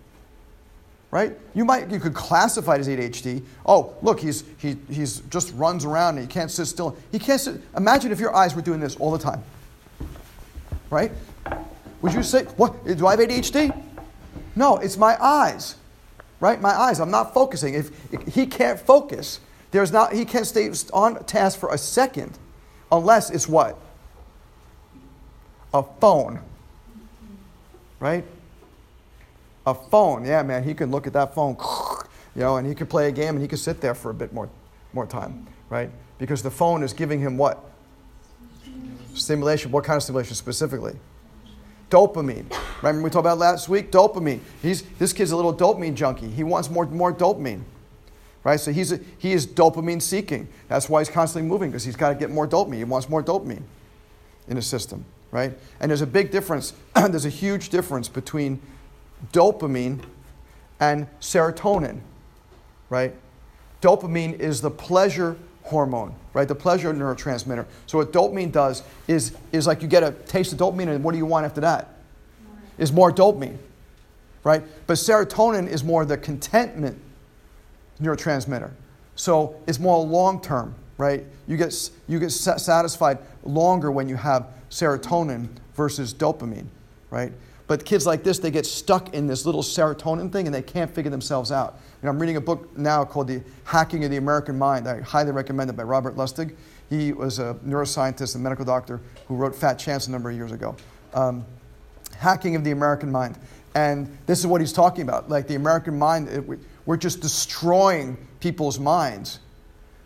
right? 1.11 1.38
You 1.54 1.64
might 1.64 1.90
you 1.90 2.00
could 2.00 2.14
classify 2.14 2.76
it 2.76 2.80
as 2.80 2.88
ADHD. 2.88 3.42
Oh, 3.64 3.94
look, 4.02 4.20
he's 4.20 4.44
he 4.58 4.76
he's 4.90 5.20
just 5.30 5.52
runs 5.54 5.85
around 5.85 6.18
and 6.18 6.26
he 6.26 6.32
can't 6.32 6.50
sit 6.50 6.66
still. 6.66 6.96
He 7.12 7.18
can't 7.18 7.40
sit. 7.40 7.61
Imagine 7.76 8.12
if 8.12 8.20
your 8.20 8.35
eyes 8.35 8.54
were 8.54 8.62
doing 8.62 8.80
this 8.80 8.96
all 8.96 9.11
the 9.11 9.18
time, 9.18 9.42
right? 10.90 11.12
Would 12.02 12.12
you 12.12 12.23
say, 12.23 12.45
"What? 12.57 12.85
Do 12.85 13.07
I 13.07 13.12
have 13.12 13.21
ADHD?" 13.21 13.75
No, 14.55 14.76
it's 14.78 14.97
my 14.97 15.23
eyes, 15.23 15.76
right? 16.40 16.61
My 16.61 16.73
eyes. 16.73 17.00
I'm 17.00 17.11
not 17.11 17.35
focusing. 17.35 17.75
If, 17.75 18.12
if 18.12 18.35
he 18.35 18.47
can't 18.47 18.78
focus, 18.78 19.40
there's 19.71 19.93
not. 19.93 20.12
He 20.12 20.25
can't 20.25 20.47
stay 20.47 20.71
on 20.93 21.25
task 21.25 21.59
for 21.59 21.73
a 21.73 21.78
second, 21.78 22.38
unless 22.90 23.31
it's 23.31 23.49
what? 23.49 23.78
A 25.75 25.83
phone, 26.00 26.40
right? 28.00 28.25
a 29.66 29.75
phone. 29.75 30.25
Yeah, 30.25 30.43
man, 30.43 30.62
he 30.62 30.73
can 30.73 30.90
look 30.90 31.07
at 31.07 31.12
that 31.12 31.35
phone, 31.35 31.57
you 32.35 32.40
know, 32.40 32.57
and 32.57 32.66
he 32.66 32.75
can 32.75 32.87
play 32.87 33.09
a 33.09 33.12
game 33.12 33.31
and 33.31 33.43
he 33.43 33.49
can 33.49 33.59
sit 33.59 33.81
there 33.81 33.95
for 33.95 34.11
a 34.11 34.14
bit 34.14 34.33
more, 34.33 34.49
more 34.93 35.07
time, 35.07 35.47
right? 35.69 35.90
Because 36.19 36.43
the 36.43 36.50
phone 36.50 36.83
is 36.83 36.93
giving 36.93 37.21
him 37.21 37.37
what? 37.37 37.62
Stimulation. 39.16 39.70
What 39.70 39.85
kind 39.85 39.96
of 39.96 40.02
stimulation 40.02 40.35
specifically? 40.35 40.96
Dopamine. 41.90 42.46
Remember 42.82 43.02
we 43.02 43.11
talked 43.11 43.23
about 43.23 43.38
last 43.38 43.68
week? 43.68 43.90
Dopamine. 43.90 44.40
He's, 44.61 44.82
this 44.99 45.12
kid's 45.12 45.30
a 45.30 45.37
little 45.37 45.54
dopamine 45.54 45.94
junkie. 45.94 46.28
He 46.28 46.42
wants 46.42 46.68
more, 46.68 46.87
more 46.87 47.12
dopamine. 47.12 47.62
Right? 48.42 48.61
So 48.61 48.73
he's 48.73 48.92
a, 48.92 49.00
he 49.18 49.32
is 49.32 49.46
dopamine 49.46 50.02
seeking. 50.02 50.49
That's 50.68 50.88
why 50.88 51.00
he's 51.00 51.08
constantly 51.08 51.49
moving, 51.49 51.70
because 51.70 51.85
he's 51.85 51.96
got 51.96 52.11
to 52.11 52.14
get 52.14 52.30
more 52.30 52.46
dopamine. 52.46 52.76
He 52.76 52.85
wants 52.85 53.08
more 53.08 53.23
dopamine 53.23 53.62
in 54.49 54.56
his 54.56 54.66
system. 54.66 55.04
Right? 55.30 55.56
And 55.80 55.90
there's 55.90 56.02
a 56.02 56.06
big 56.06 56.30
difference, 56.30 56.73
there's 56.94 57.25
a 57.25 57.30
huge 57.30 57.68
difference 57.70 58.08
between 58.08 58.61
dopamine 59.32 60.00
and 60.80 61.06
serotonin, 61.20 62.00
right? 62.90 63.14
Dopamine 63.80 64.38
is 64.38 64.61
the 64.61 64.70
pleasure 64.70 65.37
hormone, 65.66 66.14
right? 66.32 66.46
The 66.46 66.54
pleasure 66.54 66.92
neurotransmitter. 66.92 67.66
So 67.87 67.99
what 67.99 68.12
dopamine 68.12 68.52
does 68.52 68.82
is, 69.08 69.37
is 69.52 69.66
like 69.66 69.82
you 69.82 69.88
get 69.88 70.02
a 70.02 70.12
taste 70.12 70.52
of 70.52 70.58
dopamine, 70.58 70.88
and 70.88 71.02
what 71.02 71.12
do 71.12 71.18
you 71.18 71.26
want 71.26 71.44
after 71.44 71.61
that? 71.61 71.94
Is 72.78 72.92
more 72.92 73.12
dopamine, 73.12 73.58
right? 74.44 74.62
But 74.87 74.94
serotonin 74.94 75.68
is 75.68 75.82
more 75.82 76.04
the 76.04 76.16
contentment 76.16 77.00
neurotransmitter. 78.00 78.70
So 79.16 79.56
it's 79.66 79.78
more 79.78 80.04
long 80.04 80.40
term, 80.40 80.75
right? 80.99 81.25
You 81.49 81.56
get, 81.56 81.75
you 82.06 82.18
get 82.18 82.30
satisfied 82.30 83.18
longer 83.44 83.90
when 83.90 84.08
you 84.08 84.16
have 84.16 84.46
serotonin 84.70 85.49
versus 85.75 86.14
dopamine, 86.14 86.66
right? 87.11 87.32
But 87.66 87.85
kids 87.85 88.06
like 88.06 88.23
this, 88.23 88.38
they 88.38 88.50
get 88.50 88.64
stuck 88.64 89.12
in 89.12 89.26
this 89.26 89.44
little 89.44 89.62
serotonin 89.62 90.30
thing 90.30 90.46
and 90.46 90.54
they 90.54 90.62
can't 90.62 90.90
figure 90.90 91.11
themselves 91.11 91.50
out. 91.50 91.80
And 92.00 92.08
I'm 92.08 92.18
reading 92.18 92.37
a 92.37 92.40
book 92.40 92.76
now 92.78 93.04
called 93.04 93.26
The 93.26 93.42
Hacking 93.64 94.04
of 94.04 94.11
the 94.11 94.18
American 94.18 94.56
Mind. 94.56 94.88
I 94.88 95.00
highly 95.00 95.32
recommend 95.32 95.70
it 95.70 95.76
by 95.76 95.82
Robert 95.82 96.14
Lustig. 96.14 96.54
He 96.88 97.12
was 97.12 97.40
a 97.40 97.54
neuroscientist 97.66 98.37
and 98.37 98.44
medical 98.44 98.64
doctor 98.64 99.00
who 99.26 99.35
wrote 99.35 99.54
Fat 99.54 99.75
Chance 99.75 100.06
a 100.06 100.12
number 100.12 100.30
of 100.30 100.37
years 100.37 100.52
ago. 100.52 100.76
Um, 101.12 101.44
hacking 102.16 102.54
of 102.54 102.62
the 102.62 102.70
American 102.70 103.11
Mind. 103.11 103.37
And 103.75 104.16
this 104.26 104.38
is 104.38 104.46
what 104.46 104.61
he's 104.61 104.73
talking 104.73 105.02
about. 105.02 105.28
Like 105.28 105.49
the 105.49 105.56
American 105.56 105.99
mind, 105.99 106.28
it, 106.28 106.44
we're 106.87 106.96
just 106.96 107.20
destroying 107.20 108.16
people's 108.40 108.78
minds 108.78 109.40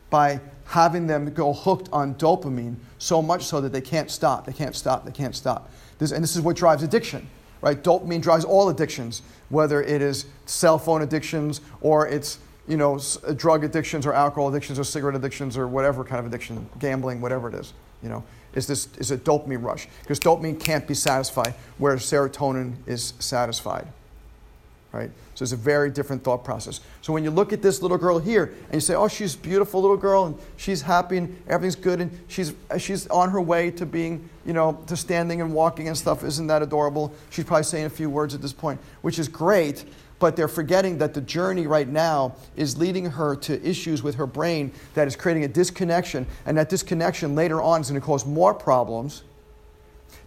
by 0.09 0.41
having 0.65 1.07
them 1.07 1.33
go 1.35 1.53
hooked 1.53 1.89
on 1.93 2.15
dopamine 2.15 2.77
so 2.99 3.21
much 3.21 3.45
so 3.45 3.61
that 3.61 3.73
they 3.73 3.81
can't 3.81 4.11
stop, 4.11 4.47
they 4.47 4.53
can't 4.53 4.75
stop, 4.75 5.05
they 5.05 5.13
can't 5.13 5.37
stop. 5.37 5.71
This, 5.99 6.11
and 6.11 6.23
this 6.23 6.35
is 6.35 6.43
what 6.43 6.57
drives 6.57 6.83
addiction 6.83 7.29
right? 7.61 7.83
Dopamine 7.83 8.21
drives 8.21 8.45
all 8.45 8.69
addictions, 8.69 9.23
whether 9.49 9.83
it 9.83 10.03
is 10.03 10.27
cell 10.47 10.79
phone 10.79 11.03
addictions 11.03 11.61
or 11.81 12.07
it's 12.07 12.39
you 12.69 12.77
know 12.77 13.01
drug 13.37 13.65
addictions 13.65 14.07
or 14.07 14.13
alcohol 14.13 14.49
addictions 14.49 14.79
or 14.79 14.85
cigarette 14.85 15.17
addictions 15.17 15.57
or 15.57 15.67
whatever 15.67 16.05
kind 16.05 16.21
of 16.21 16.27
addiction, 16.27 16.69
gambling, 16.79 17.21
whatever 17.21 17.49
it 17.49 17.55
is. 17.55 17.73
You 18.03 18.09
know, 18.09 18.25
is 18.55 18.67
this 18.67 18.89
is 18.99 19.11
a 19.11 19.19
dopamine 19.19 19.63
rush 19.63 19.89
because 20.03 20.19
dopamine 20.21 20.59
can't 20.59 20.87
be 20.87 20.95
satisfied 20.95 21.55
where 21.79 21.97
serotonin 21.97 22.77
is 22.87 23.15
satisfied 23.19 23.87
right? 24.93 25.11
So 25.35 25.45
it's 25.45 25.53
a 25.53 25.57
very 25.57 25.91
different 25.91 26.25
thought 26.25 26.45
process. 26.45 26.81
So 27.01 27.13
when 27.13 27.23
you 27.23 27.31
look 27.31 27.53
at 27.53 27.63
this 27.63 27.81
little 27.81 27.99
girl 27.99 28.19
here 28.19 28.55
and 28.67 28.75
you 28.75 28.81
say, 28.81 28.95
oh, 28.95 29.09
she's 29.09 29.37
beautiful 29.37 29.81
little 29.81 29.97
girl 29.97 30.27
and 30.27 30.39
she's 30.57 30.83
happy 30.83 31.17
and 31.17 31.43
everything's 31.47 31.77
good 31.77 32.01
and 32.01 32.19
she's, 32.29 32.55
she's 32.79 33.07
on 33.09 33.31
her 33.31 33.41
way 33.41 33.71
to 33.73 33.87
being, 33.87 34.29
you 34.45 34.53
know, 34.53 34.83
to 34.87 34.97
standing 34.97 35.41
and 35.41 35.55
walking 35.55 35.89
and 35.89 35.97
stuff, 35.97 36.25
isn't 36.25 36.49
that 36.49 36.63
adorable? 36.63 37.13
She's 37.31 37.45
probably 37.45 37.65
saying 37.65 37.87
a 37.87 37.91
few 37.91 38.11
words 38.11 38.35
at 38.35 38.43
this 38.43 38.53
point, 38.53 38.81
which 39.03 39.19
is 39.19 39.29
great, 39.29 39.85
but 40.19 40.37
they're 40.37 40.49
forgetting 40.49 40.99
that 40.99 41.15
the 41.15 41.21
journey 41.21 41.67
right 41.67 41.89
now 41.89 42.35
is 42.57 42.77
leading 42.77 43.07
her 43.07 43.37
to 43.37 43.67
issues 43.67 44.03
with 44.03 44.17
her 44.17 44.27
brain 44.27 44.73
that 44.95 45.07
is 45.07 45.17
creating 45.17 45.45
a 45.45 45.49
disconnection, 45.49 46.27
and 46.45 46.59
that 46.59 46.69
disconnection 46.69 47.35
later 47.35 47.63
on 47.63 47.81
is 47.81 47.91
going 47.91 48.01
to 48.01 48.05
cause 48.05 48.27
more 48.27 48.53
problems 48.53 49.23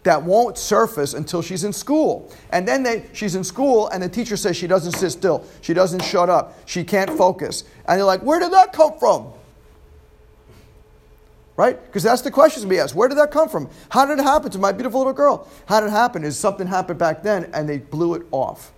that 0.04 0.22
won't 0.22 0.58
surface 0.58 1.14
until 1.14 1.42
she's 1.42 1.64
in 1.64 1.74
school. 1.74 2.32
And 2.52 2.68
then 2.68 2.84
they, 2.84 3.06
she's 3.14 3.36
in 3.36 3.44
school, 3.44 3.88
and 3.90 4.04
the 4.04 4.10
teacher 4.10 4.38
says 4.38 4.58
she 4.58 4.68
doesn't 4.68 4.94
sit 4.94 5.12
still, 5.12 5.46
she 5.62 5.74
doesn't 5.74 6.04
shut 6.04 6.30
up, 6.30 6.58
she 6.66 6.84
can't 6.84 7.10
focus. 7.10 7.64
And 7.88 7.98
you're 7.98 8.06
like, 8.06 8.22
where 8.22 8.40
did 8.40 8.52
that 8.52 8.74
come 8.74 8.98
from? 9.00 9.34
Right? 11.56 11.84
Because 11.86 12.04
that's 12.04 12.22
the 12.22 12.32
questions 12.32 12.66
we 12.66 12.80
ask. 12.80 12.96
Where 12.96 13.08
did 13.08 13.18
that 13.18 13.32
come 13.32 13.48
from? 13.48 13.70
How 13.90 14.06
did 14.06 14.20
it 14.20 14.24
happen 14.24 14.50
to 14.52 14.58
my 14.58 14.72
beautiful 14.72 15.00
little 15.00 15.14
girl? 15.14 15.48
How 15.68 15.80
did 15.80 15.88
it 15.88 15.92
happen? 15.92 16.24
Is 16.24 16.38
something 16.38 16.66
happened 16.66 16.98
back 16.98 17.22
then 17.22 17.52
and 17.54 17.70
they 17.70 17.78
blew 17.78 18.16
it 18.16 18.24
off? 18.32 18.74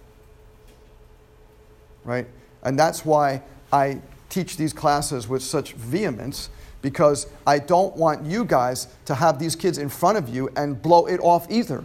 Right? 2.04 2.28
And 2.64 2.78
that's 2.78 3.06
why 3.06 3.44
I 3.72 4.02
teach 4.30 4.58
these 4.58 4.74
classes 4.74 5.28
with 5.28 5.42
such 5.42 5.74
vehemence 5.74 6.50
because 6.86 7.26
I 7.48 7.58
don't 7.58 7.98
want 7.98 8.28
you 8.28 8.46
guys 8.46 8.88
to 9.06 9.16
have 9.16 9.40
these 9.40 9.56
kids 9.56 9.80
in 9.80 9.90
front 9.90 10.20
of 10.20 10.30
you 10.30 10.52
and 10.56 10.80
blow 10.80 11.08
it 11.08 11.20
off 11.20 11.50
either. 11.50 11.84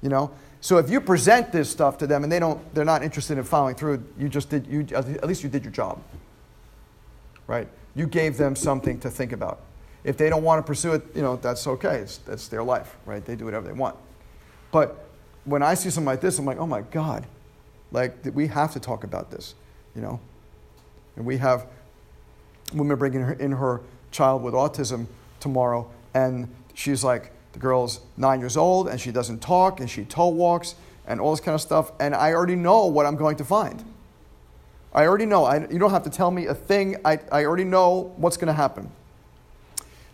You 0.00 0.10
know? 0.10 0.30
So 0.60 0.78
if 0.78 0.88
you 0.88 1.00
present 1.00 1.50
this 1.50 1.68
stuff 1.68 1.98
to 1.98 2.06
them 2.06 2.22
and 2.22 2.30
they 2.30 2.38
don't, 2.38 2.72
they're 2.72 2.84
not 2.84 3.02
interested 3.02 3.36
in 3.36 3.42
following 3.42 3.74
through, 3.74 4.04
you 4.16 4.28
just 4.28 4.48
did, 4.48 4.64
you, 4.68 4.86
at 4.94 5.26
least 5.26 5.42
you 5.42 5.48
did 5.48 5.64
your 5.64 5.72
job. 5.72 6.00
Right? 7.48 7.66
You 7.96 8.06
gave 8.06 8.36
them 8.36 8.54
something 8.54 9.00
to 9.00 9.10
think 9.10 9.32
about. 9.32 9.58
If 10.04 10.18
they 10.18 10.30
don't 10.30 10.44
want 10.44 10.60
to 10.60 10.62
pursue 10.64 10.92
it, 10.92 11.02
you 11.16 11.22
know, 11.22 11.34
that's 11.34 11.66
okay. 11.66 11.96
It's, 11.96 12.18
that's 12.18 12.46
their 12.46 12.62
life, 12.62 12.94
right? 13.06 13.24
They 13.24 13.34
do 13.34 13.46
whatever 13.46 13.66
they 13.66 13.72
want. 13.72 13.96
But 14.70 15.04
when 15.46 15.64
I 15.64 15.74
see 15.74 15.90
something 15.90 16.06
like 16.06 16.20
this, 16.20 16.38
I'm 16.38 16.44
like, 16.44 16.58
oh 16.58 16.66
my 16.68 16.82
God, 16.82 17.26
like 17.90 18.14
we 18.32 18.46
have 18.46 18.72
to 18.74 18.78
talk 18.78 19.02
about 19.02 19.32
this, 19.32 19.56
you 19.96 20.00
know? 20.00 20.20
And 21.16 21.26
we 21.26 21.38
have 21.38 21.66
women 22.72 22.96
bringing 22.96 23.22
her 23.22 23.32
in 23.32 23.50
her 23.50 23.80
child 24.12 24.42
with 24.42 24.54
autism 24.54 25.06
tomorrow, 25.40 25.90
and 26.14 26.48
she's 26.74 27.02
like, 27.02 27.32
the 27.52 27.58
girl's 27.58 28.00
nine 28.16 28.40
years 28.40 28.56
old, 28.56 28.88
and 28.88 29.00
she 29.00 29.10
doesn't 29.10 29.40
talk, 29.40 29.80
and 29.80 29.90
she 29.90 30.04
toe 30.04 30.28
walks, 30.28 30.74
and 31.06 31.20
all 31.20 31.32
this 31.32 31.40
kind 31.40 31.54
of 31.54 31.60
stuff, 31.60 31.92
and 31.98 32.14
I 32.14 32.32
already 32.32 32.54
know 32.54 32.86
what 32.86 33.06
I'm 33.06 33.16
going 33.16 33.36
to 33.36 33.44
find. 33.44 33.84
I 34.94 35.06
already 35.06 35.26
know. 35.26 35.44
I, 35.44 35.68
you 35.68 35.78
don't 35.78 35.90
have 35.90 36.04
to 36.04 36.10
tell 36.10 36.30
me 36.30 36.46
a 36.46 36.54
thing. 36.54 36.96
I, 37.04 37.18
I 37.30 37.44
already 37.44 37.64
know 37.64 38.12
what's 38.16 38.36
going 38.36 38.48
to 38.48 38.52
happen. 38.52 38.90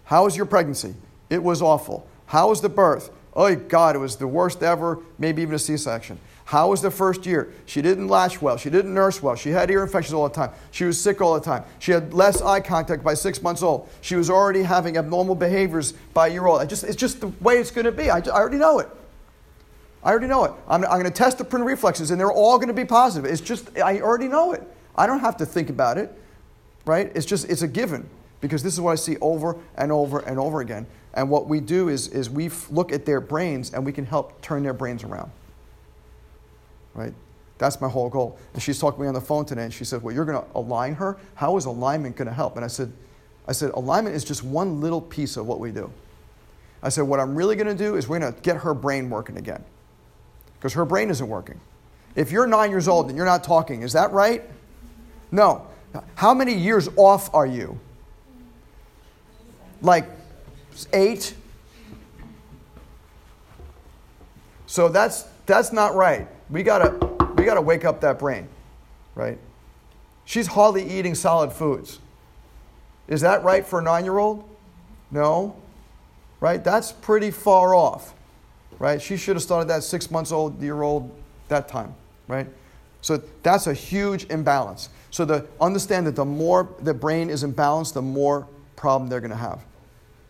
How 0.04 0.24
was 0.24 0.36
your 0.36 0.46
pregnancy? 0.46 0.94
It 1.28 1.42
was 1.42 1.60
awful. 1.60 2.06
How 2.26 2.48
was 2.48 2.60
the 2.60 2.68
birth? 2.68 3.10
Oh, 3.34 3.54
God, 3.54 3.96
it 3.96 3.98
was 3.98 4.16
the 4.16 4.26
worst 4.26 4.62
ever, 4.62 5.00
maybe 5.18 5.42
even 5.42 5.54
a 5.54 5.58
C 5.58 5.76
section. 5.76 6.18
How 6.48 6.70
was 6.70 6.80
the 6.80 6.90
first 6.90 7.26
year? 7.26 7.52
She 7.66 7.82
didn't 7.82 8.08
latch 8.08 8.40
well. 8.40 8.56
She 8.56 8.70
didn't 8.70 8.94
nurse 8.94 9.22
well. 9.22 9.36
She 9.36 9.50
had 9.50 9.70
ear 9.70 9.82
infections 9.82 10.14
all 10.14 10.26
the 10.26 10.34
time. 10.34 10.50
She 10.70 10.84
was 10.84 10.98
sick 10.98 11.20
all 11.20 11.34
the 11.34 11.44
time. 11.44 11.62
She 11.78 11.92
had 11.92 12.14
less 12.14 12.40
eye 12.40 12.60
contact 12.60 13.04
by 13.04 13.12
six 13.12 13.42
months 13.42 13.62
old. 13.62 13.86
She 14.00 14.16
was 14.16 14.30
already 14.30 14.62
having 14.62 14.96
abnormal 14.96 15.34
behaviors 15.34 15.92
by 16.14 16.28
a 16.28 16.30
year 16.30 16.46
old. 16.46 16.66
just, 16.66 16.84
it's 16.84 16.96
just 16.96 17.20
the 17.20 17.26
way 17.42 17.58
it's 17.58 17.70
going 17.70 17.84
to 17.84 17.92
be. 17.92 18.08
I, 18.08 18.20
I 18.20 18.30
already 18.30 18.56
know 18.56 18.78
it. 18.78 18.88
I 20.02 20.10
already 20.10 20.26
know 20.26 20.44
it. 20.44 20.52
I'm, 20.66 20.82
I'm 20.84 20.92
going 20.92 21.04
to 21.04 21.10
test 21.10 21.36
the 21.36 21.44
print 21.44 21.66
reflexes, 21.66 22.12
and 22.12 22.18
they're 22.18 22.32
all 22.32 22.56
going 22.56 22.68
to 22.68 22.72
be 22.72 22.86
positive. 22.86 23.30
It's 23.30 23.42
just, 23.42 23.78
I 23.78 24.00
already 24.00 24.28
know 24.28 24.54
it. 24.54 24.62
I 24.96 25.06
don't 25.06 25.20
have 25.20 25.36
to 25.36 25.44
think 25.44 25.68
about 25.68 25.98
it, 25.98 26.10
right? 26.86 27.12
It's 27.14 27.26
just, 27.26 27.50
it's 27.50 27.60
a 27.60 27.68
given 27.68 28.08
because 28.40 28.62
this 28.62 28.72
is 28.72 28.80
what 28.80 28.92
I 28.92 28.94
see 28.94 29.18
over 29.20 29.54
and 29.76 29.92
over 29.92 30.20
and 30.20 30.38
over 30.38 30.62
again. 30.62 30.86
And 31.12 31.28
what 31.28 31.46
we 31.46 31.60
do 31.60 31.90
is, 31.90 32.08
is 32.08 32.30
we 32.30 32.48
look 32.70 32.90
at 32.90 33.04
their 33.04 33.20
brains 33.20 33.74
and 33.74 33.84
we 33.84 33.92
can 33.92 34.06
help 34.06 34.40
turn 34.40 34.62
their 34.62 34.72
brains 34.72 35.04
around 35.04 35.30
right? 36.98 37.14
That's 37.58 37.80
my 37.80 37.88
whole 37.88 38.08
goal. 38.08 38.38
And 38.54 38.62
she's 38.62 38.78
talking 38.78 38.98
to 38.98 39.02
me 39.02 39.08
on 39.08 39.14
the 39.14 39.20
phone 39.20 39.44
today, 39.44 39.64
and 39.64 39.72
she 39.72 39.84
said, 39.84 40.02
"Well, 40.02 40.14
you're 40.14 40.24
going 40.24 40.40
to 40.40 40.46
align 40.54 40.94
her. 40.94 41.16
How 41.34 41.56
is 41.56 41.64
alignment 41.64 42.16
going 42.16 42.28
to 42.28 42.34
help?" 42.34 42.56
And 42.56 42.64
I 42.64 42.68
said, 42.68 42.92
"I 43.46 43.52
said 43.52 43.70
alignment 43.70 44.14
is 44.14 44.24
just 44.24 44.44
one 44.44 44.80
little 44.80 45.00
piece 45.00 45.36
of 45.36 45.46
what 45.46 45.60
we 45.60 45.72
do." 45.72 45.90
I 46.82 46.88
said, 46.88 47.02
"What 47.02 47.18
I'm 47.18 47.34
really 47.34 47.56
going 47.56 47.66
to 47.66 47.74
do 47.74 47.96
is 47.96 48.08
we're 48.08 48.20
going 48.20 48.32
to 48.32 48.40
get 48.40 48.58
her 48.58 48.74
brain 48.74 49.10
working 49.10 49.36
again, 49.36 49.64
because 50.58 50.74
her 50.74 50.84
brain 50.84 51.10
isn't 51.10 51.28
working. 51.28 51.60
If 52.14 52.30
you're 52.30 52.46
nine 52.46 52.70
years 52.70 52.88
old 52.88 53.08
and 53.08 53.16
you're 53.16 53.26
not 53.26 53.44
talking, 53.44 53.82
is 53.82 53.92
that 53.92 54.12
right? 54.12 54.42
No. 55.30 55.66
How 56.14 56.34
many 56.34 56.54
years 56.54 56.88
off 56.96 57.32
are 57.34 57.46
you? 57.46 57.78
Like 59.82 60.08
eight. 60.92 61.34
So 64.66 64.88
that's 64.88 65.24
that's 65.46 65.72
not 65.72 65.94
right. 65.94 66.28
We 66.50 66.62
gotta, 66.62 66.94
we 67.36 67.44
gotta 67.44 67.60
wake 67.60 67.84
up 67.84 68.00
that 68.00 68.18
brain, 68.18 68.48
right? 69.14 69.38
She's 70.24 70.46
hardly 70.46 70.88
eating 70.88 71.14
solid 71.14 71.52
foods. 71.52 72.00
Is 73.06 73.22
that 73.22 73.42
right 73.42 73.66
for 73.66 73.78
a 73.80 73.82
nine 73.82 74.04
year 74.04 74.18
old? 74.18 74.48
No, 75.10 75.56
right? 76.40 76.62
That's 76.62 76.92
pretty 76.92 77.30
far 77.30 77.74
off, 77.74 78.14
right? 78.78 79.00
She 79.00 79.16
should 79.16 79.36
have 79.36 79.42
started 79.42 79.68
that 79.68 79.82
six 79.82 80.10
months 80.10 80.32
old, 80.32 80.60
year 80.62 80.82
old 80.82 81.10
that 81.48 81.68
time, 81.68 81.94
right? 82.26 82.46
So 83.00 83.22
that's 83.42 83.66
a 83.66 83.74
huge 83.74 84.26
imbalance. 84.26 84.90
So 85.10 85.24
the, 85.24 85.46
understand 85.60 86.06
that 86.06 86.16
the 86.16 86.24
more 86.24 86.68
the 86.80 86.92
brain 86.92 87.30
is 87.30 87.44
imbalanced, 87.44 87.94
the 87.94 88.02
more 88.02 88.46
problem 88.76 89.08
they're 89.08 89.20
going 89.20 89.30
to 89.30 89.36
have, 89.36 89.64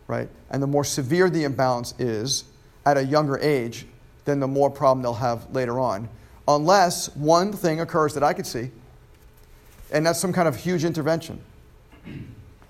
right? 0.07 0.29
And 0.49 0.61
the 0.63 0.67
more 0.67 0.83
severe 0.83 1.29
the 1.29 1.43
imbalance 1.43 1.93
is 1.99 2.45
at 2.85 2.97
a 2.97 3.03
younger 3.03 3.37
age, 3.39 3.85
then 4.29 4.39
the 4.39 4.47
more 4.47 4.69
problem 4.69 5.01
they'll 5.01 5.13
have 5.13 5.49
later 5.53 5.79
on. 5.79 6.07
Unless 6.47 7.15
one 7.15 7.51
thing 7.51 7.81
occurs 7.81 8.13
that 8.13 8.23
I 8.23 8.33
could 8.33 8.45
see, 8.45 8.71
and 9.91 10.05
that's 10.05 10.19
some 10.19 10.31
kind 10.31 10.47
of 10.47 10.55
huge 10.55 10.85
intervention, 10.85 11.41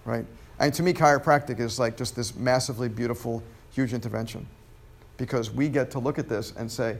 right? 0.06 0.25
And 0.60 0.74
to 0.74 0.84
me, 0.84 0.94
chiropractic 0.94 1.60
is 1.60 1.80
like 1.80 1.98
just 1.98 2.16
this 2.16 2.36
massively 2.36 2.89
beautiful, 2.89 3.44
huge 3.72 3.94
intervention 3.94 4.48
because 5.18 5.51
we 5.51 5.70
get 5.70 5.92
to 5.92 6.00
look 6.00 6.18
at 6.18 6.30
this 6.30 6.54
and 6.58 6.72
say, 6.72 6.98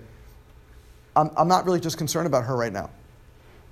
I'm, 1.16 1.32
I'm 1.38 1.48
not 1.48 1.66
really 1.66 1.80
just 1.80 1.98
concerned 1.98 2.28
about 2.28 2.44
her 2.46 2.56
right 2.56 2.72
now. 2.72 2.89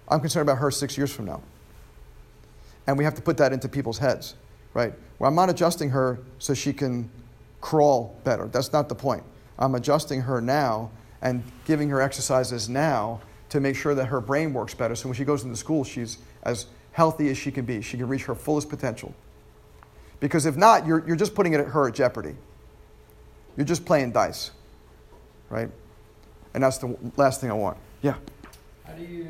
I'm 0.08 0.22
concerned 0.22 0.48
about 0.48 0.60
her 0.60 0.72
six 0.72 0.98
years 0.98 1.12
from 1.12 1.26
now. 1.26 1.42
And 2.88 2.98
we 2.98 3.04
have 3.04 3.16
to 3.16 3.22
put 3.22 3.38
that 3.38 3.52
into 3.52 3.68
people's 3.68 3.98
heads, 3.98 4.36
right? 4.74 4.94
Well, 5.20 5.28
I'm 5.28 5.36
not 5.36 5.50
adjusting 5.50 5.90
her 5.90 6.20
so 6.40 6.54
she 6.54 6.72
can 6.72 7.10
crawl 7.60 8.18
better. 8.24 8.48
That's 8.48 8.72
not 8.72 8.88
the 8.88 8.96
point. 8.96 9.24
I'm 9.60 9.76
adjusting 9.76 10.22
her 10.22 10.42
now 10.42 10.92
and 11.22 11.44
giving 11.66 11.90
her 11.90 12.02
exercises 12.02 12.70
now 12.70 13.22
to 13.50 13.60
make 13.60 13.76
sure 13.76 13.96
that 13.96 14.06
her 14.06 14.22
brain 14.22 14.54
works 14.54 14.74
better. 14.74 14.96
So 14.96 15.10
when 15.10 15.16
she 15.16 15.26
goes 15.26 15.44
into 15.44 15.56
school, 15.56 15.84
she's 15.84 16.18
as 16.44 16.68
healthy 16.92 17.30
as 17.30 17.38
she 17.38 17.52
can 17.52 17.66
be. 17.66 17.82
She 17.82 17.98
can 17.98 18.08
reach 18.08 18.26
her 18.26 18.36
fullest 18.36 18.70
potential. 18.70 19.16
Because 20.20 20.46
if 20.46 20.58
not, 20.58 20.86
you're, 20.86 21.06
you're 21.08 21.16
just 21.16 21.36
putting 21.36 21.54
it 21.54 21.60
at 21.60 21.68
her 21.68 21.88
at 21.88 21.94
jeopardy. 21.94 22.36
You're 23.56 23.66
just 23.66 23.86
playing 23.86 24.12
dice, 24.12 24.52
right? 25.50 25.70
And 26.54 26.64
that's 26.64 26.78
the 26.78 26.96
last 27.18 27.42
thing 27.42 27.50
I 27.50 27.54
want. 27.54 27.78
Yeah. 28.02 28.16
How 28.86 28.94
do 28.94 29.04
you 29.04 29.26